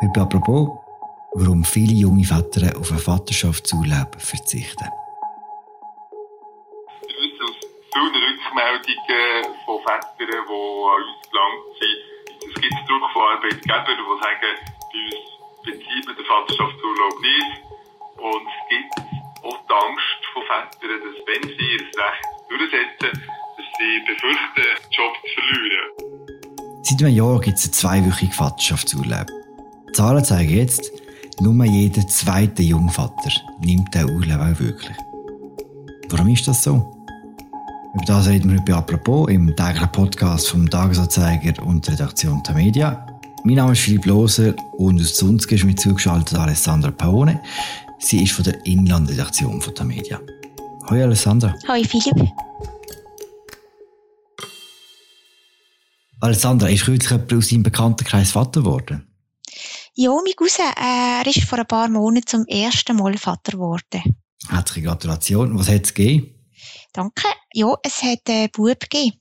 Heute 0.00 0.20
apropos, 0.20 0.78
warum 1.34 1.64
viele 1.64 1.92
junge 1.92 2.22
Väter 2.22 2.70
auf 2.78 2.92
einen 2.92 3.00
Vaterschaftsurlaub 3.00 4.14
verzichten. 4.22 4.86
Wir 7.02 7.16
wissen 7.18 7.42
aus 7.42 7.58
vielen 7.90 8.14
Rückmeldungen 8.14 9.58
von 9.66 9.82
Vätern, 9.82 10.14
die 10.22 10.38
an 10.38 11.02
uns 11.02 11.18
gelangt 11.26 11.66
sind, 11.82 11.98
es 12.46 12.54
gibt 12.62 12.78
Druck 12.86 13.10
von 13.10 13.22
Arbeitgebern, 13.26 13.98
die 13.98 14.06
sagen, 14.22 14.54
bei 14.86 15.02
uns 15.02 15.26
beziehen 15.66 16.04
wir 16.06 16.14
den 16.14 16.26
Vaterschaftsurlaub 16.30 17.14
nicht. 17.18 17.58
Und 18.22 18.46
es 18.46 18.62
gibt 18.70 18.94
auch 19.42 19.58
die 19.66 19.74
Angst 19.82 20.22
von 20.30 20.42
Vätern, 20.46 20.94
dass 21.02 21.18
wenn 21.26 21.42
sie 21.42 21.74
ihr 21.74 21.82
Recht 21.98 22.22
durchsetzen, 22.46 23.18
dass 23.18 23.68
sie 23.82 23.98
befürchten, 24.06 24.62
den 24.62 24.78
Job 24.94 25.14
zu 25.26 25.40
verlieren. 25.42 25.90
Seit 26.86 27.02
einem 27.02 27.16
Jahr 27.16 27.40
gibt 27.40 27.58
es 27.58 27.64
einen 27.64 27.74
zweiwöchigen 27.74 28.32
Vaterschaftsurlaub. 28.32 29.26
Zahlen 29.92 30.24
zeigen 30.24 30.54
jetzt, 30.54 30.92
nur 31.40 31.64
jeder 31.64 32.06
zweite 32.06 32.62
Jungvater 32.62 33.30
nimmt 33.60 33.94
den 33.94 34.10
Urlaub 34.10 34.40
auch 34.40 34.60
wirklich. 34.60 34.96
Warum 36.10 36.28
ist 36.28 36.46
das 36.46 36.62
so? 36.62 36.94
Über 37.94 38.04
das 38.06 38.28
reden 38.28 38.50
wir 38.50 38.58
heute 38.58 38.72
bei 38.72 38.78
«Apropos» 38.78 39.28
im 39.30 39.54
täglichen 39.56 39.90
Podcast 39.92 40.48
vom 40.48 40.68
Tagesanzeiger 40.68 41.62
und 41.64 41.86
der 41.86 41.94
Redaktion 41.94 42.42
der 42.46 42.54
Media. 42.54 43.06
Mein 43.44 43.56
Name 43.56 43.72
ist 43.72 43.80
Philipp 43.80 44.06
Loser 44.06 44.54
und 44.76 45.00
aus 45.00 45.14
Zunzke 45.14 45.54
ist 45.54 45.64
mir 45.64 45.74
zugeschaltet 45.74 46.38
Alessandra 46.38 46.90
Paone. 46.90 47.40
Sie 47.98 48.22
ist 48.22 48.32
von 48.32 48.44
der 48.44 48.64
Inlandredaktion 48.66 49.60
von 49.60 49.74
der 49.74 49.84
Media. 49.84 50.20
Hallo 50.88 51.04
Alessandra. 51.04 51.54
Hallo 51.66 51.82
Philipp. 51.84 52.28
Alessandra, 56.20 56.68
ist 56.68 56.84
kürzlich 56.84 57.10
jemand 57.10 57.32
aus 57.32 57.48
deinem 57.48 57.62
Bekanntenkreis 57.62 58.30
Vater 58.32 58.60
geworden? 58.60 59.07
Ja, 60.00 60.12
mein 60.12 60.32
Cousin, 60.36 60.64
er 60.76 61.26
ist 61.26 61.42
vor 61.42 61.58
ein 61.58 61.66
paar 61.66 61.88
Monaten 61.88 62.24
zum 62.24 62.46
ersten 62.46 62.94
Mal 62.94 63.18
Vater 63.18 63.50
geworden. 63.50 64.00
Herzliche 64.48 64.86
Gratulation. 64.86 65.58
Was 65.58 65.68
hat 65.68 65.86
es 65.86 65.92
gegeben? 65.92 66.36
Danke. 66.92 67.26
Ja, 67.52 67.74
es 67.82 68.00
hat 68.04 68.20
einen 68.28 68.48
Bub 68.52 68.78
gegeben. 68.78 69.16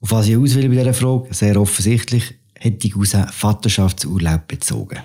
Auf 0.00 0.12
was 0.12 0.28
ich 0.28 0.36
aus 0.36 0.54
will 0.54 0.68
bei 0.68 0.76
dieser 0.76 0.94
Frage, 0.94 1.34
sehr 1.34 1.60
offensichtlich, 1.60 2.38
hat 2.60 2.84
die 2.84 2.90
Cousin 2.90 3.26
Vaterschaftsurlaub 3.26 4.46
bezogen. 4.46 5.00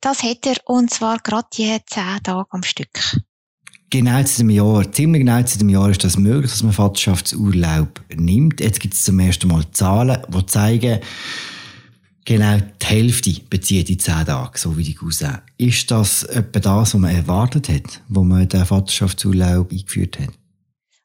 Das 0.00 0.24
hat 0.24 0.44
er, 0.44 0.56
und 0.64 0.90
zwar 0.90 1.18
gerade 1.18 1.46
die 1.56 1.78
zehn 1.86 2.20
Tage 2.20 2.50
am 2.50 2.64
Stück. 2.64 3.22
Genau 3.90 4.24
zu 4.24 4.38
dem 4.38 4.50
Jahr, 4.50 4.90
ziemlich 4.90 5.20
genau 5.20 5.40
zu 5.44 5.58
dem 5.58 5.68
Jahr 5.68 5.88
ist 5.88 6.02
das 6.02 6.16
möglich, 6.16 6.50
dass 6.50 6.64
man 6.64 6.72
Vaterschaftsurlaub 6.72 8.00
nimmt. 8.12 8.58
Jetzt 8.58 8.80
gibt 8.80 8.94
es 8.94 9.04
zum 9.04 9.20
ersten 9.20 9.46
Mal 9.46 9.70
Zahlen, 9.70 10.20
die 10.28 10.46
zeigen, 10.46 10.98
Genau, 12.24 12.58
die 12.80 12.86
Hälfte 12.86 13.40
bezieht 13.50 13.88
die 13.88 13.98
zehn 13.98 14.24
Tage, 14.24 14.56
so 14.56 14.76
wie 14.76 14.84
die 14.84 14.94
Cousin. 14.94 15.38
Ist 15.58 15.90
das 15.90 16.22
etwa 16.22 16.60
das, 16.60 16.94
was 16.94 17.00
man 17.00 17.14
erwartet 17.14 17.68
hat, 17.68 18.00
wo 18.08 18.22
man 18.22 18.48
den 18.48 18.64
Vaterschaftsurlaub 18.64 19.72
eingeführt 19.72 20.20
hat? 20.20 20.30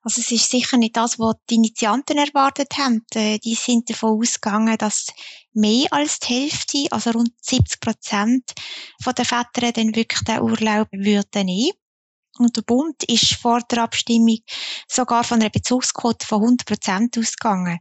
Also 0.03 0.21
es 0.21 0.31
ist 0.31 0.49
sicher 0.49 0.77
nicht 0.77 0.95
das, 0.95 1.19
was 1.19 1.35
die 1.49 1.55
Initianten 1.55 2.17
erwartet 2.17 2.77
haben. 2.77 3.03
Äh, 3.13 3.39
die 3.39 3.55
sind 3.55 3.89
davon 3.89 4.21
ausgegangen, 4.21 4.77
dass 4.77 5.07
mehr 5.53 5.87
als 5.91 6.19
die 6.19 6.33
Hälfte, 6.33 6.85
also 6.91 7.09
rund 7.11 7.31
70 7.41 7.81
Prozent 7.81 8.53
von 9.01 9.13
den 9.15 9.25
Vätern 9.25 9.73
dann 9.73 9.95
wirklich 9.95 10.21
den 10.21 10.39
Urlaub 10.39 10.87
würden 10.93 11.45
nehmen. 11.45 11.73
Und 12.37 12.55
der 12.55 12.61
Bund 12.61 13.03
ist 13.03 13.33
vor 13.33 13.59
der 13.69 13.83
Abstimmung 13.83 14.37
sogar 14.87 15.23
von 15.23 15.41
einer 15.41 15.49
Bezugsquote 15.49 16.25
von 16.25 16.41
100 16.41 16.67
Prozent 16.67 17.17
ausgegangen. 17.17 17.79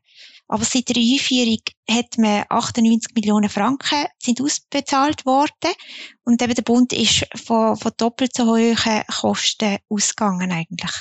Aber 0.48 0.64
seit 0.64 0.89
der 0.89 0.97
Einführung 0.97 1.61
hat 1.91 2.19
man 2.19 2.44
98 2.48 3.14
Millionen 3.14 3.50
Franken 3.50 4.06
sind 4.19 4.41
ausbezahlt 4.41 5.27
worden. 5.27 5.75
Und 6.25 6.41
eben 6.41 6.55
der 6.55 6.62
Bund 6.62 6.92
ist 6.92 7.27
von, 7.34 7.77
von 7.77 7.92
doppelt 7.97 8.34
so 8.34 8.47
hohen 8.47 8.77
Kosten 9.08 9.78
ausgegangen 9.88 10.53
eigentlich. 10.53 10.93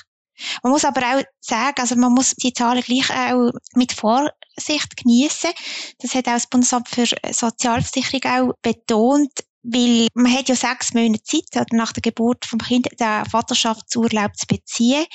Man 0.63 0.73
muss 0.73 0.85
aber 0.85 1.01
auch 1.01 1.23
sagen, 1.39 1.79
also 1.79 1.95
man 1.95 2.13
muss 2.13 2.35
die 2.35 2.53
Zahlen 2.53 2.81
gleich 2.81 3.09
auch 3.09 3.51
mit 3.73 3.93
Vorsicht 3.93 4.97
genießen. 4.97 5.51
Das 5.99 6.13
hat 6.13 6.27
auch 6.27 6.33
das 6.33 6.47
Bundesamt 6.47 6.89
für 6.89 7.05
Sozialversicherung 7.31 8.23
auch 8.25 8.53
betont, 8.61 9.31
weil 9.67 10.07
man 10.13 10.31
hat 10.31 10.49
ja 10.49 10.55
sechs 10.55 10.93
Monate 10.93 11.23
Zeit, 11.23 11.55
oder 11.55 11.75
nach 11.75 11.91
der 11.91 12.01
Geburt 12.01 12.45
vom 12.45 12.59
Kind 12.59 12.87
den 12.99 13.25
Vaterschaftsurlaub 13.25 14.35
zu 14.35 14.45
beziehen. 14.47 15.05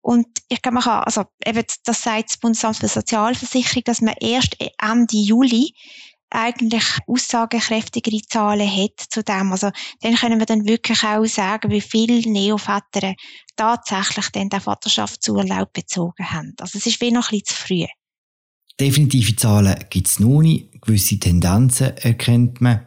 Und 0.00 0.26
ich 0.48 0.62
glaube, 0.62 0.74
man 0.74 0.84
kann, 0.84 1.02
also 1.02 1.24
eben, 1.44 1.64
das 1.84 2.02
sagt 2.02 2.30
das 2.30 2.38
Bundesamt 2.38 2.76
für 2.76 2.88
Sozialversicherung, 2.88 3.82
dass 3.84 4.00
man 4.00 4.14
erst 4.20 4.56
Ende 4.80 5.16
Juli 5.16 5.72
eigentlich 6.30 6.84
aussagekräftigere 7.06 8.20
Zahlen 8.28 8.68
hat 8.68 9.06
zu 9.10 9.22
dem. 9.22 9.52
Also, 9.52 9.70
dann 10.00 10.16
können 10.16 10.38
wir 10.38 10.46
dann 10.46 10.66
wirklich 10.66 11.02
auch 11.04 11.24
sagen, 11.26 11.70
wie 11.70 11.80
viele 11.80 12.20
Neoväter 12.28 13.14
tatsächlich 13.56 14.28
dann 14.30 14.48
den 14.48 14.60
Vaterschaftsurlaub 14.60 15.72
bezogen 15.72 16.30
haben. 16.30 16.54
Also, 16.60 16.78
es 16.78 16.86
ist 16.86 17.00
wie 17.00 17.10
noch 17.10 17.30
ein 17.30 17.40
bisschen 17.40 17.46
zu 17.46 17.54
früh. 17.54 17.86
Definitive 18.78 19.36
Zahlen 19.36 19.84
gibt 19.88 20.08
es 20.08 20.20
noch 20.20 20.42
nicht. 20.42 20.80
Gewisse 20.82 21.18
Tendenzen 21.18 21.96
erkennt 21.96 22.60
man. 22.60 22.86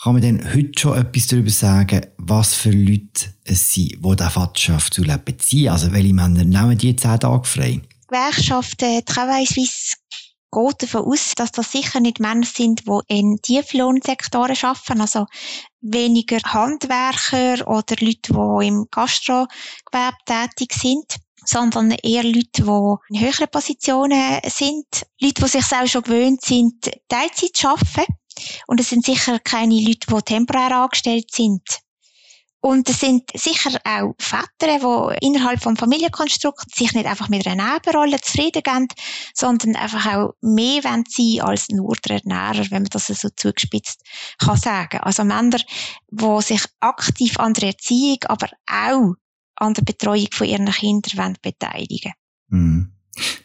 Kann 0.00 0.12
man 0.12 0.22
denn 0.22 0.54
heute 0.54 0.78
schon 0.78 0.96
etwas 0.96 1.26
darüber 1.26 1.50
sagen, 1.50 2.06
was 2.18 2.54
für 2.54 2.70
Leute 2.70 3.34
es 3.42 3.72
sind, 3.72 3.96
die 4.04 4.16
den 4.16 4.30
Vaterschaftsurlaub 4.30 5.24
beziehen? 5.24 5.70
Also 5.70 5.92
welche 5.92 6.14
Männer 6.14 6.44
nehmen 6.44 6.78
die 6.78 6.94
zehn 6.94 7.18
Tage 7.18 7.44
frei? 7.44 7.80
Die 7.82 8.06
Gewerkschaft 8.06 8.80
äh, 8.82 9.02
Travail 9.02 9.44
Suisse 9.44 9.96
geht 10.52 10.82
davon 10.82 11.04
aus, 11.04 11.32
dass 11.34 11.50
das 11.50 11.72
sicher 11.72 11.98
nicht 11.98 12.20
Männer 12.20 12.46
sind, 12.46 12.84
die 12.86 13.00
in 13.08 13.38
Tieflohnsektoren 13.42 14.56
arbeiten, 14.62 15.00
also 15.00 15.26
weniger 15.80 16.38
Handwerker 16.44 17.66
oder 17.66 17.96
Leute, 17.98 18.32
die 18.32 18.66
im 18.68 18.86
Gastrogewerbe 18.92 20.16
tätig 20.24 20.74
sind 20.74 21.16
sondern 21.44 21.92
eher 21.92 22.24
Leute, 22.24 22.62
die 22.62 23.14
in 23.14 23.20
höheren 23.20 23.48
Positionen 23.50 24.40
sind. 24.44 25.06
Leute, 25.18 25.42
die 25.42 25.48
sich 25.48 25.64
auch 25.72 25.86
schon 25.86 26.02
gewöhnt 26.02 26.42
sind, 26.42 26.90
Teilzeit 27.08 27.54
zu 27.54 27.68
arbeiten. 27.68 28.12
Und 28.66 28.80
es 28.80 28.90
sind 28.90 29.04
sicher 29.04 29.38
keine 29.38 29.74
Leute, 29.74 30.06
die 30.08 30.22
temporär 30.22 30.76
angestellt 30.76 31.30
sind. 31.32 31.62
Und 32.60 32.88
es 32.88 32.98
sind 32.98 33.30
sicher 33.34 33.78
auch 33.84 34.14
Väter, 34.18 34.48
die 35.20 35.26
innerhalb 35.26 35.62
vom 35.62 35.76
Familienkonstrukt 35.76 36.74
sich 36.74 36.92
nicht 36.92 37.06
einfach 37.06 37.28
mit 37.28 37.46
einer 37.46 37.74
Nebenrolle 37.74 38.20
zufrieden 38.20 38.62
geben, 38.64 38.88
sondern 39.32 39.76
einfach 39.76 40.06
auch 40.06 40.32
mehr 40.40 40.82
sein 40.82 41.04
wollen 41.04 41.40
als 41.40 41.68
nur 41.68 41.94
der 42.04 42.20
Ernährer, 42.24 42.66
wenn 42.70 42.82
man 42.82 42.90
das 42.90 43.06
so 43.06 43.28
zugespitzt 43.36 44.02
kann 44.38 44.56
sagen. 44.56 44.98
Also 44.98 45.22
Männer, 45.22 45.60
die 46.10 46.42
sich 46.42 46.64
aktiv 46.80 47.38
an 47.38 47.54
der 47.54 47.68
Erziehung, 47.68 48.18
aber 48.26 48.48
auch 48.66 49.14
an 49.54 49.74
der 49.74 49.82
Betreuung 49.82 50.28
von 50.32 50.48
ihren 50.48 50.70
Kindern 50.70 51.36
beteiligen 51.40 52.12
mhm. 52.48 52.92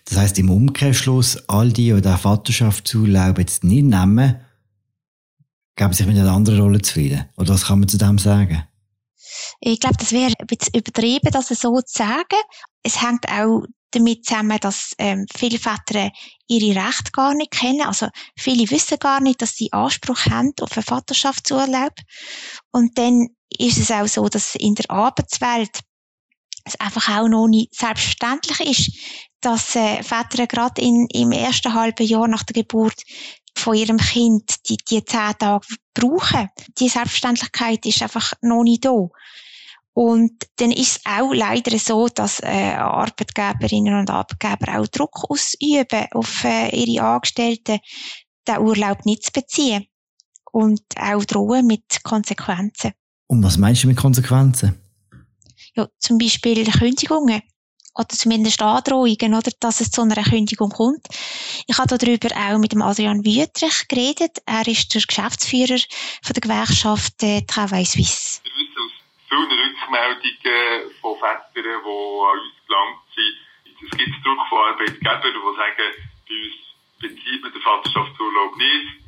Das 0.06 0.18
heißt 0.18 0.40
im 0.40 0.50
Umkehrschluss, 0.50 1.50
all 1.50 1.72
die, 1.72 1.94
die 1.94 2.02
den 2.02 2.18
Vaterschaftsurlaub 2.18 3.40
jetzt 3.40 3.64
nicht 3.64 3.86
nehmen, 3.86 4.40
geben 5.84 5.94
sich 5.94 6.06
mit 6.06 6.18
einer 6.18 6.32
anderen 6.32 6.62
Rolle 6.62 6.82
zufrieden. 6.82 7.30
Oder 7.36 7.54
was 7.54 7.66
kann 7.66 7.80
man 7.80 7.90
zu 7.90 7.98
dem 7.98 8.18
sagen? 8.18 8.64
Ich 9.60 9.80
glaube, 9.80 9.98
das 9.98 10.12
wäre 10.12 10.34
ein 10.40 10.48
bisschen 10.48 10.74
übertrieben, 10.76 11.32
das 11.32 11.50
so 11.50 11.82
zu 11.82 11.84
sagen. 11.86 12.40
Es 12.84 13.02
hängt 13.02 13.28
auch 13.28 13.64
damit 13.92 14.26
zusammen, 14.26 14.58
dass 14.62 14.94
ähm, 14.98 15.26
viele 15.36 15.60
Väter 15.60 16.10
ihre 16.48 16.80
Rechte 16.80 17.12
gar 17.12 17.34
nicht 17.34 17.52
kennen. 17.52 17.82
Also 17.82 18.08
viele 18.38 18.70
wissen 18.72 18.98
gar 19.00 19.20
nicht, 19.20 19.42
dass 19.42 19.56
sie 19.56 19.74
Anspruch 19.74 20.26
haben 20.26 20.54
auf 20.62 20.72
einen 20.78 20.86
Vaterschaftsurlaub. 20.86 21.94
Und 22.72 22.98
dann 22.98 23.28
ist 23.58 23.78
es 23.78 23.92
auch 23.92 24.08
so, 24.08 24.28
dass 24.30 24.56
in 24.56 24.76
der 24.76 24.90
Arbeitswelt 24.90 25.82
es 26.66 26.80
einfach 26.80 27.10
auch 27.10 27.28
noch 27.28 27.48
nicht 27.48 27.76
selbstverständlich 27.76 28.60
ist, 28.62 28.92
dass 29.42 29.76
äh, 29.76 30.02
Väter 30.02 30.48
gerade 30.48 30.82
im 30.82 31.32
ersten 31.34 31.74
halben 31.74 32.08
Jahr 32.08 32.28
nach 32.30 32.44
der 32.44 32.54
Geburt 32.54 33.04
von 33.56 33.76
ihrem 33.76 33.98
Kind 33.98 34.68
die, 34.70 34.78
die 34.78 35.04
zehn 35.06 35.34
Tage 35.34 35.66
brauchen. 35.94 36.50
Die 36.80 36.90
Selbstverständlichkeit 36.90 37.86
ist 37.86 38.02
einfach 38.02 38.34
noch 38.42 38.64
nicht 38.64 38.86
da. 38.86 39.10
Und 39.94 40.32
dann 40.56 40.72
ist 40.72 40.98
es 40.98 41.02
auch 41.06 41.34
leider 41.34 41.78
so, 41.78 42.08
dass 42.08 42.40
äh, 42.40 42.74
Arbeitgeberinnen 42.74 44.00
und 44.00 44.10
Arbeitgeber 44.10 44.80
auch 44.80 44.88
Druck 44.88 45.30
ausüben 45.30 46.08
auf 46.14 46.44
äh, 46.44 46.70
ihre 46.76 47.06
Angestellten, 47.06 47.80
den 48.48 48.58
Urlaub 48.58 49.06
nicht 49.06 49.26
zu 49.26 49.32
beziehen. 49.32 49.86
Und 50.52 50.82
auch 51.00 51.26
drohen 51.26 51.68
mit 51.68 52.04
Konsequenzen. 52.04 52.94
Und 53.28 53.44
was 53.44 53.58
meinst 53.58 53.84
du 53.84 53.88
mit 53.88 53.98
Konsequenzen? 53.98 54.80
Ja, 55.76 55.88
zum 55.98 56.20
Beispiel 56.20 56.64
Kündigungen 56.66 57.42
oder 57.96 58.10
zumindest 58.10 58.62
Androhungen, 58.62 59.34
oder, 59.34 59.52
dass 59.60 59.82
es 59.82 59.92
zu 59.92 60.02
einer 60.02 60.22
Kündigung 60.24 60.70
kommt. 60.70 61.06
Ich 61.68 61.78
habe 61.78 61.98
darüber 61.98 62.30
auch 62.36 62.58
mit 62.58 62.72
dem 62.72 62.82
Adrian 62.82 63.26
Wüttrich 63.26 63.88
geredet. 63.88 64.42
Er 64.46 64.68
ist 64.68 64.94
der 64.94 65.02
Geschäftsführer 65.02 65.80
von 66.22 66.34
der 66.34 66.42
Gewerkschaft 66.42 67.22
äh, 67.24 67.42
Travail 67.42 67.86
Suisse. 67.86 68.42
Wir 68.44 68.52
wissen 68.52 68.78
aus 68.78 68.92
vielen 69.30 69.52
Rückmeldungen 69.52 70.92
von 71.02 71.18
Vätern, 71.20 71.52
die 71.54 71.70
an 71.70 72.40
uns 72.40 72.56
gelangt 72.68 73.00
sind, 73.16 73.44
es 73.84 73.98
gibt 73.98 74.26
Druck 74.26 74.48
von 74.48 74.60
Arbeitgebern, 74.60 75.34
die 75.34 75.58
sagen, 75.58 75.90
bei 76.30 76.36
uns 76.40 76.56
bezieht 77.00 77.42
man 77.42 77.52
den 77.52 77.62
Vaterschaftsurlaub 77.62 78.56
nicht. 78.56 79.04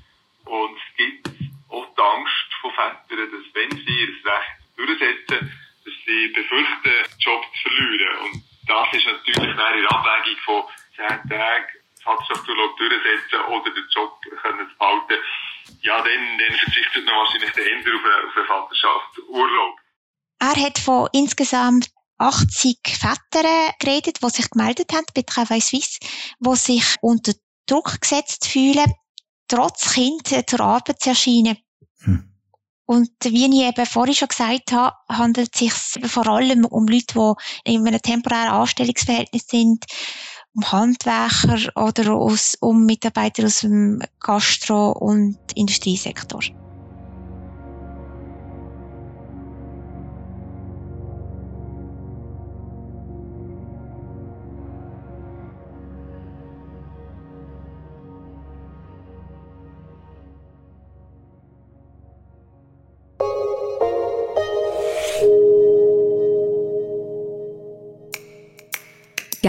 Und 0.45 0.77
es 0.77 0.97
gibt 0.97 1.25
Väter, 2.75 3.27
dass 3.31 3.45
wenn 3.53 3.71
sie 3.71 3.99
ihr 4.01 4.11
Recht 4.25 4.59
durchsetzen, 4.75 5.51
dass 5.85 5.93
sie 6.05 6.27
befürchten, 6.27 6.83
den 6.83 7.19
Job 7.19 7.43
zu 7.43 7.69
verlieren. 7.69 8.17
Und 8.25 8.43
ist 8.95 9.05
natürlich 9.05 9.59
eine 9.59 9.89
Abwägung 9.89 10.39
von 10.45 10.63
zehn 10.95 11.29
Tagen 11.29 11.65
Vaterschaftsurlaub 12.03 12.77
durchsetzen 12.77 13.41
oder 13.49 13.73
den 13.73 13.87
Job 13.93 14.21
können 14.41 14.69
zu 14.69 14.77
behalten. 14.77 15.17
Ja, 15.81 15.97
dann, 15.97 16.37
dann 16.37 16.57
verzichtet 16.57 17.05
man 17.05 17.15
wahrscheinlich 17.15 17.51
der 17.51 17.71
Ende 17.71 17.91
auf 17.93 18.05
einen, 18.05 18.29
auf 18.29 18.37
einen 18.37 18.47
Vaterschaftsurlaub. 18.47 19.75
Er 20.39 20.65
hat 20.65 20.77
von 20.77 21.09
insgesamt 21.13 21.89
80 22.17 22.77
Väter 22.85 23.73
geredet, 23.79 24.19
die 24.21 24.29
sich 24.29 24.49
gemeldet 24.49 24.93
haben 24.93 25.05
bei 25.13 25.23
Travail 25.23 25.61
Suisse, 25.61 25.99
die 26.39 26.55
sich 26.55 26.95
unter 27.01 27.33
Druck 27.67 27.99
gesetzt 27.99 28.47
fühlen, 28.47 28.93
trotz 29.47 29.93
Kind 29.93 30.27
zur 30.27 30.59
Arbeit 30.61 31.01
zu 31.01 31.09
erscheinen. 31.09 31.57
Hm. 32.03 32.34
Und 32.85 33.09
wie 33.23 33.45
ich 33.45 33.67
eben 33.67 33.85
vorhin 33.85 34.13
schon 34.13 34.27
gesagt 34.27 34.71
habe, 34.71 34.95
handelt 35.09 35.49
es 35.53 35.59
sich 35.59 36.09
vor 36.09 36.27
allem 36.27 36.65
um 36.65 36.87
Leute, 36.87 37.35
die 37.65 37.73
in 37.73 37.87
einem 37.87 38.01
temporären 38.01 38.51
Anstellungsverhältnis 38.53 39.47
sind, 39.47 39.85
um 40.55 40.71
Handwerker 40.71 41.71
oder 41.75 42.13
aus, 42.13 42.55
um 42.61 42.85
Mitarbeiter 42.85 43.45
aus 43.45 43.61
dem 43.61 44.01
Gastro- 44.19 44.91
und 44.91 45.37
Industriesektor. 45.55 46.41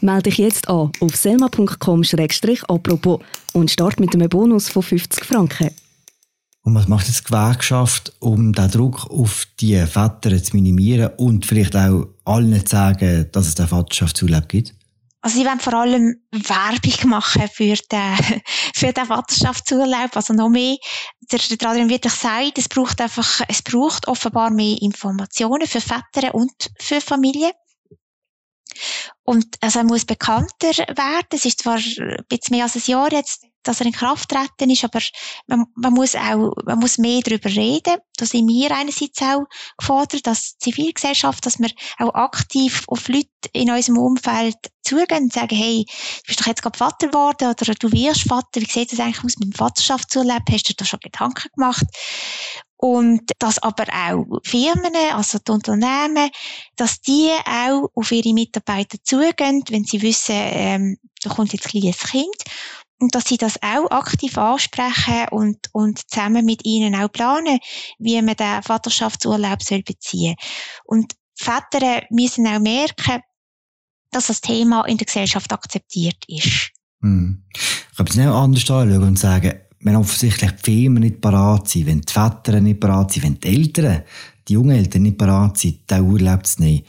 Melde 0.00 0.24
dich 0.24 0.38
jetzt 0.38 0.68
an 0.68 0.90
auf 1.00 1.16
selma.com-apropos 1.16 3.20
und 3.52 3.70
start 3.70 4.00
mit 4.00 4.14
einem 4.14 4.28
Bonus 4.28 4.68
von 4.68 4.82
50 4.82 5.24
Franken. 5.24 5.70
Und 6.66 6.74
was 6.74 6.88
macht 6.88 7.06
jetzt 7.06 7.20
die 7.20 7.24
Gewerkschaft, 7.26 8.12
um 8.18 8.52
den 8.52 8.70
Druck 8.70 9.08
auf 9.08 9.46
die 9.60 9.76
Väter 9.86 10.42
zu 10.42 10.56
minimieren 10.56 11.12
und 11.16 11.46
vielleicht 11.46 11.76
auch 11.76 12.08
allen 12.24 12.66
zu 12.66 12.74
sagen, 12.74 13.28
dass 13.30 13.46
es 13.46 13.54
den 13.54 13.68
Vaterschaftsurlaub 13.68 14.48
gibt? 14.48 14.74
Also, 15.22 15.38
sie 15.38 15.46
wollen 15.46 15.60
vor 15.60 15.74
allem 15.74 16.16
Werbung 16.32 17.10
machen 17.10 17.48
für 17.52 17.74
den, 17.74 18.42
für 18.74 18.92
den 18.92 19.06
Vaterschaftsurlaub. 19.06 20.14
Also, 20.14 20.34
noch 20.34 20.48
mehr. 20.48 20.76
Der, 21.30 21.38
der 21.38 21.70
Adrian 21.70 21.88
wirklich 21.88 22.12
sagt, 22.12 22.58
es 22.58 22.68
braucht 22.68 23.00
einfach, 23.00 23.42
es 23.48 23.62
braucht 23.62 24.08
offenbar 24.08 24.50
mehr 24.50 24.76
Informationen 24.82 25.68
für 25.68 25.80
Väter 25.80 26.34
und 26.34 26.70
für 26.80 27.00
Familien. 27.00 27.52
Und 29.26 29.56
also 29.60 29.80
er 29.80 29.84
muss 29.84 30.04
bekannter 30.04 30.68
werden. 30.68 31.26
Es 31.32 31.44
ist 31.44 31.62
zwar 31.62 31.76
ein 31.76 32.24
bisschen 32.28 32.56
mehr 32.56 32.64
als 32.64 32.76
ein 32.76 32.82
Jahr 32.86 33.12
jetzt, 33.12 33.44
dass 33.64 33.80
er 33.80 33.86
in 33.86 33.92
Kraft 33.92 34.28
treten 34.28 34.70
ist, 34.70 34.84
aber 34.84 35.00
man, 35.48 35.66
man 35.74 35.92
muss 35.94 36.14
auch, 36.14 36.52
man 36.64 36.78
muss 36.78 36.98
mehr 36.98 37.20
darüber 37.22 37.50
reden. 37.50 37.96
Da 38.16 38.24
sind 38.24 38.46
wir 38.46 38.70
einerseits 38.70 39.20
auch 39.20 39.46
gefordert, 39.76 40.28
dass 40.28 40.56
Zivilgesellschaft, 40.58 41.44
dass 41.44 41.58
wir 41.58 41.70
auch 41.98 42.14
aktiv 42.14 42.84
auf 42.86 43.08
Leute 43.08 43.26
in 43.52 43.68
unserem 43.68 43.98
Umfeld 43.98 44.56
zugehen 44.84 45.24
und 45.24 45.32
sagen, 45.32 45.56
hey, 45.56 45.84
du 45.86 46.22
bist 46.28 46.40
doch 46.40 46.46
jetzt 46.46 46.62
gerade 46.62 46.78
Vater 46.78 47.08
geworden 47.08 47.48
oder 47.48 47.74
du 47.74 47.90
wirst 47.90 48.28
Vater, 48.28 48.60
wie 48.60 48.70
sieht 48.70 48.92
das 48.92 49.00
eigentlich 49.00 49.24
aus 49.24 49.38
mit 49.38 49.52
dem 49.52 49.58
Vaterschaftsurlaub? 49.58 50.42
Hast 50.48 50.68
du 50.68 50.74
da 50.76 50.84
schon 50.84 51.00
Gedanken 51.00 51.48
gemacht? 51.56 51.84
Und 52.78 53.30
dass 53.38 53.62
aber 53.62 53.84
auch 53.90 54.40
Firmen, 54.44 54.92
also 55.12 55.38
die 55.38 55.50
Unternehmen, 55.50 56.30
dass 56.76 57.00
die 57.00 57.30
auch 57.46 57.88
auf 57.94 58.12
ihre 58.12 58.34
Mitarbeiter 58.34 58.98
zugehen, 59.02 59.62
wenn 59.68 59.84
sie 59.84 60.02
wissen, 60.02 60.34
ähm, 60.36 60.98
da 61.22 61.30
kommt 61.30 61.52
jetzt 61.52 61.66
ein 61.66 61.80
kleines 61.80 61.98
Kind. 62.00 62.36
Und 62.98 63.14
dass 63.14 63.26
sie 63.26 63.36
das 63.36 63.62
auch 63.62 63.90
aktiv 63.90 64.38
ansprechen 64.38 65.28
und, 65.30 65.58
und 65.72 66.10
zusammen 66.10 66.46
mit 66.46 66.64
ihnen 66.64 66.94
auch 66.94 67.12
planen, 67.12 67.58
wie 67.98 68.20
man 68.22 68.36
den 68.36 68.62
Vaterschaftsurlaub 68.62 69.62
soll 69.62 69.82
beziehen. 69.82 70.34
Und 70.84 71.12
Väter 71.34 72.04
müssen 72.10 72.46
auch 72.46 72.58
merken, 72.58 73.22
dass 74.10 74.28
das 74.28 74.40
Thema 74.40 74.86
in 74.86 74.96
der 74.96 75.06
Gesellschaft 75.06 75.52
akzeptiert 75.52 76.24
ist. 76.26 76.70
Hm. 77.02 77.44
Ich 77.54 77.96
kann 77.96 78.06
es 78.06 78.16
nicht 78.16 78.26
anders 78.26 78.62
anschauen 78.62 79.02
und 79.02 79.18
sagen, 79.18 79.60
wenn 79.86 79.96
offensichtlich 79.96 80.50
die 80.50 80.62
Firmen 80.64 81.02
nicht 81.02 81.20
parat 81.20 81.68
sind, 81.68 81.86
wenn 81.86 82.00
die 82.00 82.12
Väter 82.12 82.60
nicht 82.60 82.80
parat 82.80 83.12
sind, 83.12 83.22
wenn 83.22 83.38
die 83.38 83.48
Eltern, 83.48 84.02
die 84.48 84.54
jungen 84.54 84.76
Eltern 84.76 85.02
nicht 85.02 85.16
parat 85.16 85.58
sind, 85.58 85.88
diesen 85.88 86.10
Urlaub 86.10 86.44
zu 86.44 86.62
nehmen, 86.62 86.82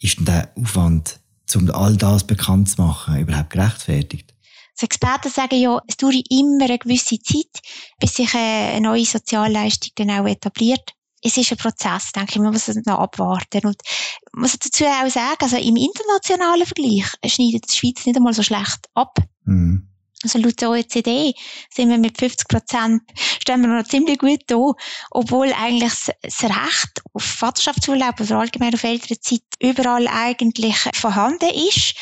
ist 0.00 0.18
denn 0.18 0.24
der 0.24 0.52
Aufwand, 0.60 1.20
um 1.54 1.70
all 1.70 1.96
das 1.96 2.26
bekannt 2.26 2.70
zu 2.70 2.82
machen, 2.82 3.20
überhaupt 3.20 3.50
gerechtfertigt? 3.50 4.34
Die 4.80 4.84
Experten 4.86 5.30
sagen 5.30 5.60
ja, 5.60 5.80
es 5.86 5.96
dauert 5.96 6.16
immer 6.30 6.64
eine 6.64 6.78
gewisse 6.78 7.20
Zeit, 7.20 7.60
bis 8.00 8.14
sich 8.14 8.34
eine 8.34 8.80
neue 8.80 9.04
Sozialleistung 9.04 9.92
dann 9.94 10.10
auch 10.10 10.26
etabliert. 10.26 10.94
Es 11.22 11.36
ist 11.36 11.52
ein 11.52 11.58
Prozess, 11.58 12.10
denke 12.10 12.32
ich, 12.32 12.38
man 12.40 12.52
muss 12.52 12.66
es 12.66 12.84
noch 12.84 12.98
abwarten. 12.98 13.64
Und 13.66 13.76
ich 13.84 14.32
muss 14.32 14.58
dazu 14.58 14.84
auch 14.84 15.08
sagen, 15.08 15.36
also 15.42 15.56
im 15.58 15.76
internationalen 15.76 16.66
Vergleich 16.66 17.06
schneidet 17.32 17.70
die 17.70 17.76
Schweiz 17.76 18.04
nicht 18.04 18.16
einmal 18.16 18.32
so 18.32 18.42
schlecht 18.42 18.88
ab. 18.94 19.16
Mhm. 19.44 19.91
Also 20.22 20.38
laut 20.38 20.60
der 20.60 20.70
OECD 20.70 21.34
sind 21.70 21.90
wir 21.90 21.98
mit 21.98 22.18
50 22.18 22.48
Prozent, 22.48 23.02
stehen 23.40 23.60
wir 23.60 23.68
noch 23.68 23.86
ziemlich 23.86 24.18
gut 24.18 24.42
da, 24.46 24.72
obwohl 25.10 25.52
eigentlich 25.52 25.92
das 26.22 26.42
Recht 26.42 27.02
auf 27.12 27.22
Vaterschaftsurlaub 27.22 28.20
oder 28.20 28.38
allgemein 28.38 28.74
auf 28.74 28.84
Elternzeit 28.84 29.42
überall 29.60 30.06
eigentlich 30.08 30.76
vorhanden 30.94 31.50
ist, 31.68 31.94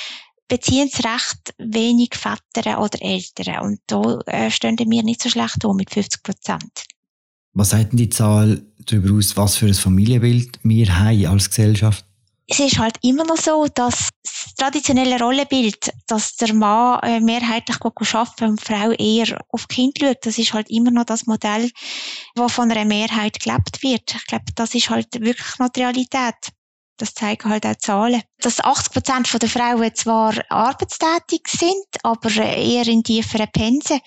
beziehen 0.48 0.90
das 0.92 1.04
Recht 1.04 1.54
wenig 1.58 2.10
Väter 2.14 2.80
oder 2.80 3.00
Eltern. 3.00 3.60
Und 3.62 3.80
da 3.86 4.20
äh, 4.26 4.50
stehen 4.50 4.78
wir 4.78 5.02
nicht 5.02 5.22
so 5.22 5.30
schlecht 5.30 5.56
da 5.60 5.72
mit 5.72 5.90
50 5.90 6.22
Prozent. 6.22 6.84
Was 7.52 7.70
sagt 7.70 7.92
denn 7.92 7.96
die 7.96 8.10
Zahl 8.10 8.62
darüber 8.86 9.16
aus, 9.16 9.36
was 9.36 9.56
für 9.56 9.66
ein 9.66 9.74
Familienbild 9.74 10.60
wir 10.62 10.98
haben 10.98 11.26
als 11.26 11.48
Gesellschaft? 11.48 12.04
Es 12.50 12.58
ist 12.58 12.78
halt 12.78 12.96
immer 13.02 13.24
noch 13.24 13.36
so, 13.36 13.66
dass 13.72 14.08
das 14.24 14.54
traditionelle 14.56 15.20
Rollenbild, 15.20 15.92
dass 16.08 16.34
der 16.34 16.52
Mann 16.52 16.98
äh, 17.04 17.20
mehrheitlich 17.20 17.76
arbeiten 17.80 18.44
und 18.44 18.60
die 18.60 18.64
Frau 18.64 18.90
eher 18.90 19.40
auf 19.50 19.68
Kind 19.68 19.98
schaut, 20.00 20.18
das 20.22 20.36
ist 20.36 20.52
halt 20.52 20.68
immer 20.68 20.90
noch 20.90 21.04
das 21.04 21.26
Modell, 21.26 21.70
das 22.34 22.52
von 22.52 22.70
einer 22.70 22.84
Mehrheit 22.84 23.38
gelebt 23.38 23.80
wird. 23.84 24.16
Ich 24.16 24.26
glaube, 24.26 24.46
das 24.56 24.74
ist 24.74 24.90
halt 24.90 25.20
wirklich 25.20 25.58
noch 25.60 25.68
die 25.68 25.80
Realität. 25.80 26.34
Das 26.96 27.14
zeigen 27.14 27.48
halt 27.48 27.64
auch 27.64 27.76
Zahlen. 27.76 28.22
Dass 28.40 28.58
80 28.58 28.92
Prozent 28.92 29.42
der 29.42 29.48
Frauen 29.48 29.94
zwar 29.94 30.34
arbeitstätig 30.48 31.46
sind, 31.46 31.86
aber 32.02 32.34
eher 32.34 32.86
in 32.88 33.04
tieferen 33.04 33.48
Pensen. 33.52 34.00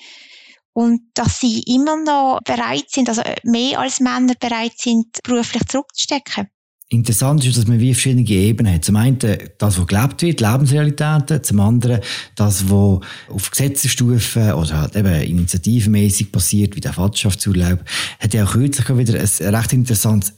Und 0.73 1.01
dass 1.13 1.39
sie 1.39 1.61
immer 1.61 1.95
noch 1.95 2.39
bereit 2.43 2.89
sind, 2.89 3.07
also 3.07 3.21
mehr 3.43 3.79
als 3.79 4.01
Männer 4.01 4.33
bereit 4.37 4.77
sind, 4.77 5.07
beruflich 5.23 5.65
zurückzustecken. 5.67 6.49
Interessant 6.93 7.43
ist, 7.43 7.57
dass 7.57 7.65
man 7.65 7.79
wie 7.79 7.91
verschiedene 7.91 8.29
Ebenen 8.29 8.71
hat. 8.71 8.85
Zum 8.85 8.97
einen 8.97 9.17
das, 9.57 9.79
was 9.79 9.87
gelebt 9.87 10.21
wird, 10.21 10.41
Lebensrealitäten. 10.41 11.43
Zum 11.43 11.59
anderen 11.59 12.01
das, 12.35 12.69
was 12.69 12.99
auf 13.29 13.49
Gesetzesstufe 13.49 14.55
oder 14.55 14.81
halt 14.81 14.95
eben 14.95 15.21
initiativenmäßig 15.21 16.31
passiert, 16.31 16.75
wie 16.75 16.81
der 16.81 16.93
Vaterschaftsurlaub. 16.93 17.83
Hat 18.19 18.33
ja 18.35 18.45
auch 18.45 18.51
kürzlich 18.51 18.87
wieder 18.95 19.19
ein 19.19 19.55
recht 19.55 19.73
interessantes 19.73 20.33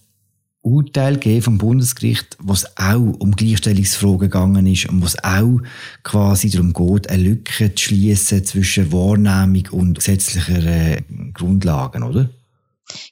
Urteil 0.61 1.15
gegeben 1.15 1.41
vom 1.41 1.57
Bundesgericht, 1.57 2.37
was 2.39 2.77
auch 2.77 3.19
um 3.19 3.35
Gleichstellungsfragen 3.35 4.19
gegangen 4.19 4.65
ist 4.65 4.87
und 4.87 5.03
was 5.03 5.21
auch 5.25 5.59
quasi 6.03 6.49
darum 6.49 6.71
geht, 6.71 7.09
eine 7.09 7.21
Lücke 7.21 7.75
zu 7.75 7.83
schließen 7.83 8.45
zwischen 8.45 8.93
Wahrnehmung 8.93 9.67
und 9.71 9.99
gesetzlicher 9.99 11.01
Grundlagen, 11.33 12.01
oder? 12.01 12.29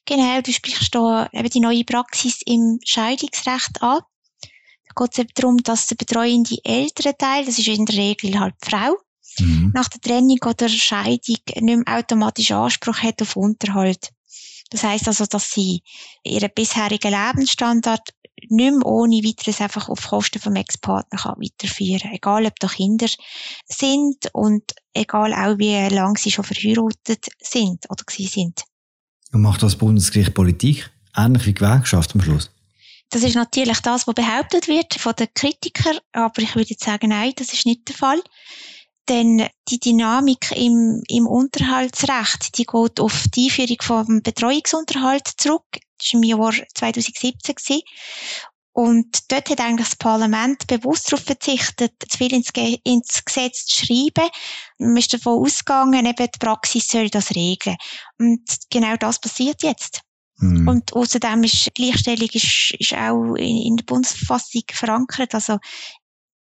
Genau, 0.05 0.41
du 0.41 0.51
sprichst 0.51 0.93
da 0.93 1.29
eben 1.31 1.49
die 1.49 1.59
neue 1.59 1.83
Praxis 1.83 2.41
im 2.45 2.79
Scheidungsrecht 2.85 3.81
an. 3.81 3.99
Da 4.41 5.03
geht 5.03 5.13
es 5.13 5.19
eben 5.19 5.29
darum, 5.35 5.57
dass 5.57 5.87
der 5.87 5.95
betreuende 5.95 6.57
Elternteil, 6.63 7.45
das 7.45 7.57
ist 7.57 7.67
in 7.67 7.85
der 7.85 7.97
Regel 7.97 8.39
halt 8.39 8.55
die 8.63 8.69
Frau, 8.69 8.95
mhm. 9.39 9.71
nach 9.73 9.87
der 9.87 10.01
Trennung 10.01 10.39
oder 10.45 10.69
Scheidung 10.69 11.17
nicht 11.45 11.61
mehr 11.61 11.83
automatisch 11.87 12.51
Anspruch 12.51 12.97
hat 12.97 13.21
auf 13.21 13.35
Unterhalt. 13.35 14.09
Das 14.69 14.83
heißt 14.83 15.07
also, 15.07 15.25
dass 15.25 15.51
sie 15.51 15.81
ihren 16.23 16.49
bisherigen 16.53 17.11
Lebensstandard 17.11 18.09
nicht 18.49 18.73
mehr 18.73 18.85
ohne 18.85 19.17
weiteres 19.17 19.61
einfach 19.61 19.89
auf 19.89 20.07
Kosten 20.07 20.39
vom 20.39 20.55
Ex-Partner 20.55 21.35
weiterführen 21.37 22.01
kann. 22.01 22.13
Egal, 22.13 22.45
ob 22.45 22.59
da 22.59 22.67
Kinder 22.67 23.07
sind 23.65 24.29
und 24.33 24.63
egal 24.93 25.33
auch, 25.33 25.57
wie 25.59 25.93
lange 25.93 26.17
sie 26.17 26.31
schon 26.31 26.43
verheiratet 26.43 27.27
sind 27.39 27.85
oder 27.89 28.03
gewesen 28.03 28.29
sind. 28.29 28.63
Und 29.33 29.41
macht 29.41 29.63
das 29.63 29.75
Bundesgericht 29.75 30.33
Politik? 30.33 30.89
Ähnlich 31.15 31.45
wie 31.45 31.53
Gewerkschaft 31.53 32.13
am 32.15 32.21
Schluss? 32.21 32.49
Das 33.09 33.23
ist 33.23 33.35
natürlich 33.35 33.79
das, 33.79 34.07
was 34.07 34.15
behauptet 34.15 34.67
wird 34.67 34.95
von 34.95 35.13
den 35.13 35.27
Kritikern, 35.35 35.99
aber 36.13 36.41
ich 36.41 36.55
würde 36.55 36.73
sagen, 36.77 37.09
nein, 37.09 37.33
das 37.35 37.53
ist 37.53 37.65
nicht 37.65 37.87
der 37.87 37.95
Fall. 37.95 38.21
Denn 39.09 39.45
die 39.67 39.79
Dynamik 39.79 40.51
im, 40.55 41.03
im 41.07 41.27
Unterhaltsrecht, 41.27 42.57
die 42.57 42.65
geht 42.65 42.99
auf 42.99 43.25
die 43.35 43.45
Einführung 43.45 43.77
vom 43.81 44.21
Betreuungsunterhalt 44.21 45.27
zurück. 45.37 45.65
Das 45.99 46.13
war 46.13 46.21
im 46.21 46.23
Jahr 46.23 46.53
2017. 46.75 47.55
Gewesen. 47.55 47.81
Und 48.73 49.31
dort 49.31 49.49
hat 49.51 49.61
eigentlich 49.61 49.89
das 49.89 49.95
Parlament 49.95 50.65
bewusst 50.65 51.11
darauf 51.11 51.23
verzichtet, 51.23 51.93
zu 52.09 52.17
viel 52.17 52.33
ins, 52.33 52.51
Ge 52.51 52.79
ins 52.83 53.23
Gesetz 53.23 53.65
zu 53.65 53.85
schreiben. 53.85 54.29
Man 54.79 54.97
ist 54.97 55.13
davon 55.13 55.43
ausgegangen, 55.43 56.05
eben 56.05 56.15
die 56.17 56.39
Praxis 56.39 56.87
soll 56.87 57.09
das 57.09 57.35
regeln. 57.35 57.77
Und 58.17 58.41
genau 58.71 58.95
das 58.97 59.21
passiert 59.21 59.61
jetzt. 59.61 60.01
Mhm. 60.37 60.67
Und 60.67 60.93
außerdem 60.93 61.43
ist 61.43 61.69
Gleichstellung 61.75 62.29
ist, 62.33 62.73
ist 62.79 62.93
auch 62.93 63.35
in, 63.35 63.57
in 63.57 63.77
der 63.77 63.85
Bundesverfassung 63.85 64.63
verankert. 64.71 65.35
Also 65.35 65.59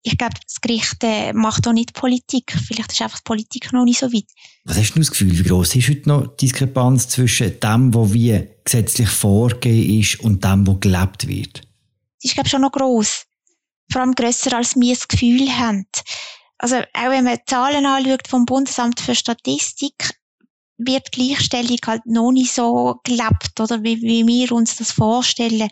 ich 0.03 0.17
glaube, 0.17 0.35
das 0.45 0.61
Gericht 0.61 1.03
äh, 1.03 1.33
macht 1.33 1.67
auch 1.67 1.73
nicht 1.73 1.93
Politik. 1.93 2.53
Vielleicht 2.67 2.91
ist 2.91 3.01
einfach 3.01 3.19
die 3.19 3.25
Politik 3.25 3.73
noch 3.73 3.85
nicht 3.85 3.99
so 3.99 4.13
weit. 4.13 4.27
Was 4.65 4.77
hast 4.77 4.93
du 4.93 4.99
das 4.99 5.09
Gefühl, 5.09 5.37
wie 5.37 5.43
groß 5.43 5.75
ist 5.75 5.89
heute 5.89 6.07
noch 6.07 6.27
die 6.27 6.45
Diskrepanz 6.45 7.09
zwischen 7.09 7.59
dem, 7.59 7.93
was 7.93 8.13
wie 8.13 8.47
gesetzlich 8.63 9.09
vorgegeben 9.09 9.99
ist 9.99 10.19
und 10.19 10.43
dem, 10.43 10.67
was 10.67 10.79
gelebt 10.79 11.27
wird? 11.27 11.68
Ist, 12.21 12.33
glaube 12.33 12.49
schon 12.49 12.61
noch 12.61 12.71
gross. 12.71 13.25
Vor 13.91 14.01
allem 14.01 14.13
grösser, 14.13 14.55
als 14.55 14.75
wir 14.75 14.93
das 14.93 15.07
Gefühl 15.07 15.49
haben. 15.57 15.85
Also, 16.57 16.77
auch 16.77 17.09
wenn 17.09 17.23
man 17.23 17.39
Zahlen 17.45 17.85
anschaut 17.85 18.27
vom 18.27 18.45
Bundesamt 18.45 18.99
für 18.99 19.15
Statistik, 19.15 20.19
wird 20.77 21.11
Gleichstellung 21.11 21.77
halt 21.85 22.05
noch 22.05 22.31
nicht 22.31 22.53
so 22.53 22.99
gelebt, 23.03 23.59
oder 23.59 23.83
wie, 23.83 24.01
wie 24.01 24.25
wir 24.25 24.51
uns 24.51 24.75
das 24.75 24.91
vorstellen. 24.91 25.69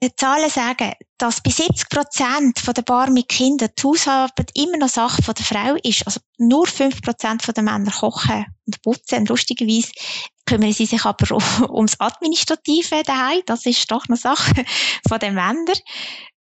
Die 0.00 0.14
Zahlen 0.14 0.48
sagen, 0.48 0.92
dass 1.18 1.40
bei 1.40 1.50
70 1.50 1.88
Prozent 1.88 2.62
der 2.64 2.82
Paare 2.82 3.10
mit 3.10 3.28
Kindern 3.28 3.70
die 3.76 3.82
Hausarbeit 3.82 4.52
immer 4.54 4.76
noch 4.76 4.88
Sache 4.88 5.22
von 5.24 5.34
der 5.34 5.44
Frau 5.44 5.74
ist. 5.82 6.06
Also 6.06 6.20
nur 6.38 6.68
5 6.68 7.02
Prozent 7.02 7.44
der 7.56 7.64
Männer 7.64 7.90
kochen 7.90 8.46
und 8.64 8.82
putzen. 8.82 9.26
Lustigerweise 9.26 9.90
kümmern 10.46 10.72
sie 10.72 10.86
sich 10.86 11.04
aber 11.04 11.36
ums 11.68 11.98
Administrative 11.98 13.02
daheim. 13.02 13.42
Das 13.46 13.66
ist 13.66 13.90
doch 13.90 14.04
eine 14.06 14.16
Sache 14.16 14.64
von 15.08 15.18
den 15.18 15.34
Männern. 15.34 15.66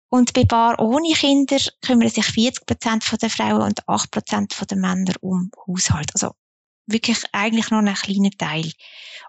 Und 0.09 0.33
bei 0.33 0.45
Paaren 0.45 0.79
ohne 0.79 1.13
Kinder 1.13 1.59
kümmern 1.81 2.09
sich 2.09 2.25
40 2.25 2.65
Prozent 2.65 3.21
der 3.21 3.29
Frauen 3.29 3.61
und 3.61 3.87
8 3.87 4.09
Prozent 4.09 4.71
der 4.71 4.77
Männer 4.77 5.13
um 5.21 5.51
Haushalt. 5.67 6.09
Also 6.15 6.31
wirklich 6.87 7.23
eigentlich 7.31 7.69
noch 7.71 7.79
ein 7.79 7.93
kleiner 7.93 8.31
Teil. 8.37 8.71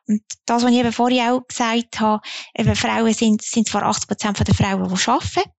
Und 0.07 0.23
das, 0.45 0.63
was 0.63 0.71
ich 0.71 0.79
eben 0.79 0.93
vorher 0.93 1.35
auch 1.35 1.47
gesagt 1.47 2.01
habe, 2.01 2.23
eben 2.57 2.77
Frauen 2.77 3.13
sind, 3.13 3.43
sind 3.43 3.69
zwar 3.69 3.85
80 3.85 4.09
Prozent 4.09 4.47
der 4.47 4.55
Frauen, 4.55 4.89
die 4.89 5.09
arbeiten, 5.09 5.51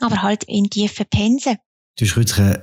aber 0.00 0.22
halt 0.22 0.44
in 0.44 0.70
tiefen 0.70 1.06
Pensen. 1.10 1.56
Du 1.96 2.04
hast 2.04 2.14
kürzlich 2.14 2.46
einen 2.46 2.62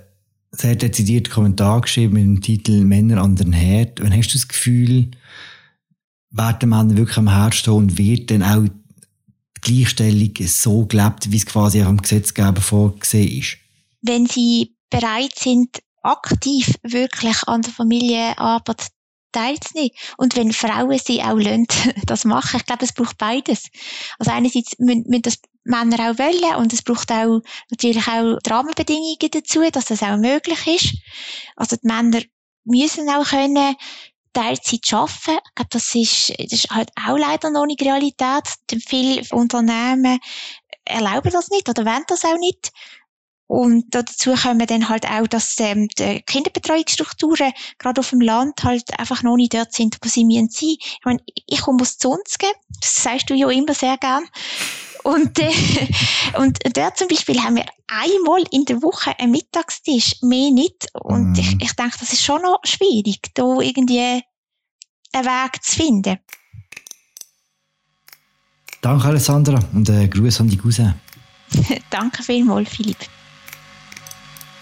sehr 0.52 0.76
dezidierten 0.76 1.32
Kommentar 1.32 1.82
geschrieben 1.82 2.14
mit 2.14 2.24
dem 2.24 2.42
Titel 2.42 2.84
Männer 2.84 3.22
an 3.22 3.36
den 3.36 3.54
Herd. 3.54 4.02
Wann 4.02 4.16
hast 4.16 4.30
du 4.30 4.38
das 4.38 4.48
Gefühl, 4.48 5.12
werden 6.32 6.70
Männer 6.70 6.98
wirklich 6.98 7.18
am 7.18 7.30
Herd 7.30 7.56
stehen 7.56 7.74
und 7.74 7.98
wird 7.98 8.32
dann 8.32 8.44
auch 8.44 8.64
die 8.64 9.62
Gleichstellung 9.62 10.34
so 10.48 10.86
gelebt, 10.86 11.32
wie 11.32 11.38
es 11.38 11.46
quasi 11.46 11.82
auch 11.82 11.88
vom 11.88 12.02
Gesetzgeber 12.02 12.62
vorgesehen 12.62 13.40
ist? 13.40 13.58
Wenn 14.02 14.26
sie 14.26 14.76
bereit 14.90 15.34
sind, 15.36 15.82
aktiv 16.06 16.74
wirklich 16.84 17.48
an 17.48 17.62
der 17.62 17.74
Familienarbeit 17.74 18.88
teilzunehmen. 19.32 19.92
Und 20.18 20.36
wenn 20.36 20.54
Frauen 20.54 20.98
sie 20.98 21.22
auch 21.22 21.36
lernen, 21.36 21.68
das 22.06 22.26
machen, 22.26 22.58
ich 22.58 22.66
glaube, 22.66 22.86
es 22.86 22.94
braucht 22.94 23.18
beides. 23.18 23.68
Also 24.18 24.32
einerseits 24.32 24.80
müssen, 24.80 25.04
müssen 25.08 25.24
das 25.24 25.40
Männer 25.64 26.12
auch 26.12 26.18
wollen 26.18 26.56
und 26.58 26.72
es 26.74 26.84
braucht 26.84 27.12
auch 27.12 27.42
natürlich 27.70 28.08
auch 28.08 28.38
die 28.40 28.50
Rahmenbedingungen 28.50 29.32
dazu, 29.32 29.70
dass 29.72 29.86
das 29.86 30.04
auch 30.04 30.18
möglich 30.18 30.68
ist. 30.68 30.96
Also 31.56 31.76
die 31.76 31.88
Männer 31.88 32.22
müssen 32.64 33.10
auch 33.10 33.26
können 33.26 33.76
Teilzeit 34.32 34.94
arbeiten. 34.94 35.40
Ich 35.48 35.56
glaube, 35.56 35.70
das 35.70 35.96
ist, 35.96 36.30
das 36.30 36.52
ist 36.52 36.70
halt 36.70 36.92
auch 37.08 37.18
leider 37.18 37.50
noch 37.50 37.66
nicht 37.66 37.82
Realität. 37.82 38.44
Viele 38.86 39.24
Unternehmen 39.32 40.20
erlauben 40.86 41.32
das 41.32 41.50
nicht 41.50 41.68
oder 41.68 41.86
wollen 41.86 42.04
das 42.08 42.24
auch 42.24 42.38
nicht. 42.38 42.72
Und 43.48 43.94
dazu 43.94 44.34
kommen 44.34 44.66
dann 44.66 44.90
halt 44.90 45.06
auch, 45.08 45.28
dass 45.28 45.60
ähm, 45.60 45.88
die 46.00 46.22
Kinderbetreuungsstrukturen 46.22 47.54
gerade 47.78 48.00
auf 48.02 48.10
dem 48.10 48.22
Land 48.22 48.64
halt 48.64 49.00
einfach 49.00 49.22
noch 49.22 49.36
nicht 49.36 49.54
dort 49.54 49.72
sind, 49.72 49.98
wo 50.02 50.10
sie 50.10 50.26
müssen 50.26 50.50
sein. 50.50 50.76
Ich 50.80 51.06
meine, 51.06 51.20
ich 51.26 51.62
komme 51.62 51.82
aus 51.82 51.98
Zunzgen, 51.98 52.50
das 52.82 53.04
sagst 53.04 53.30
du 53.30 53.36
ja 53.36 53.50
immer 53.50 53.74
sehr 53.74 53.98
gern. 53.98 54.26
Und, 55.04 55.38
äh, 55.38 55.52
und 56.38 56.58
dort 56.76 56.98
zum 56.98 57.08
Beispiel 57.08 57.40
haben 57.44 57.58
wir 57.58 57.66
einmal 57.88 58.44
in 58.50 58.66
der 58.66 58.82
Woche 58.82 59.18
einen 59.20 59.32
Mittagstisch, 59.32 60.16
mehr 60.24 60.50
nicht. 60.50 60.88
Und 60.94 61.34
mm. 61.34 61.40
ich, 61.40 61.62
ich 61.62 61.74
denke, 61.74 61.98
das 62.00 62.14
ist 62.14 62.24
schon 62.24 62.42
noch 62.42 62.60
schwierig, 62.64 63.20
da 63.36 63.60
irgendwie 63.60 64.24
einen 65.14 65.26
Weg 65.26 65.64
zu 65.64 65.76
finden. 65.76 66.18
Danke, 68.82 69.08
Alessandra, 69.08 69.60
und 69.74 69.88
äh, 69.90 70.08
Gruß 70.08 70.42
an 70.42 70.48
die 70.48 70.58
Cousin. 70.58 70.96
Danke 71.92 72.24
vielmals, 72.24 72.70
Philipp. 72.70 72.98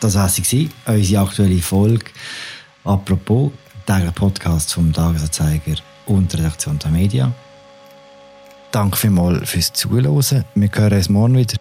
Das 0.03 0.15
war 0.15 0.27
sie, 0.27 0.69
unsere 0.85 1.21
aktuelle 1.21 1.61
Folge. 1.61 2.07
Apropos, 2.83 3.53
der 3.87 4.11
Podcast 4.11 4.73
vom 4.73 4.91
Tagesanzeiger 4.91 5.77
und 6.07 6.33
der 6.33 6.41
Redaktion 6.41 6.77
der 6.77 6.91
Media. 6.91 7.31
Danke 8.71 8.97
vielmals 8.97 9.49
fürs 9.49 9.71
Zuhören. 9.71 10.43
Wir 10.55 10.69
hören 10.73 10.93
uns 10.93 11.07
morgen 11.07 11.37
wieder. 11.37 11.55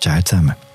Ciao 0.00 0.20
zusammen. 0.20 0.69